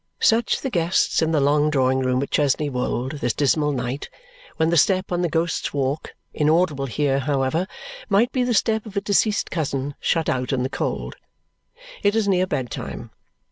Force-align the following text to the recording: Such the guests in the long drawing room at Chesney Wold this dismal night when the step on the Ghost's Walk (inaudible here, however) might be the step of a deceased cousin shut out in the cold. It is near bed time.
Such 0.19 0.61
the 0.61 0.71
guests 0.71 1.21
in 1.21 1.31
the 1.31 1.39
long 1.39 1.69
drawing 1.69 1.99
room 1.99 2.23
at 2.23 2.31
Chesney 2.31 2.71
Wold 2.71 3.19
this 3.19 3.33
dismal 3.35 3.71
night 3.71 4.09
when 4.57 4.71
the 4.71 4.75
step 4.75 5.11
on 5.11 5.21
the 5.21 5.29
Ghost's 5.29 5.75
Walk 5.75 6.15
(inaudible 6.33 6.87
here, 6.87 7.19
however) 7.19 7.67
might 8.09 8.31
be 8.31 8.43
the 8.43 8.55
step 8.55 8.87
of 8.87 8.97
a 8.97 9.01
deceased 9.01 9.51
cousin 9.51 9.93
shut 9.99 10.27
out 10.27 10.51
in 10.51 10.63
the 10.63 10.69
cold. 10.69 11.17
It 12.01 12.15
is 12.15 12.27
near 12.27 12.47
bed 12.47 12.71
time. 12.71 13.11